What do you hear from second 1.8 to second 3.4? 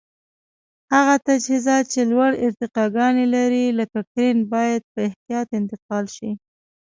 چې لوړې ارتفاګانې